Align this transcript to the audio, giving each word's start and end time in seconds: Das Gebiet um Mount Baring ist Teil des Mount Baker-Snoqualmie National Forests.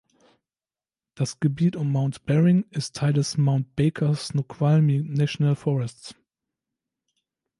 Das 1.13 1.39
Gebiet 1.39 1.75
um 1.75 1.91
Mount 1.91 2.25
Baring 2.25 2.65
ist 2.71 2.95
Teil 2.95 3.13
des 3.13 3.37
Mount 3.37 3.75
Baker-Snoqualmie 3.75 5.03
National 5.03 5.55
Forests. 5.55 6.15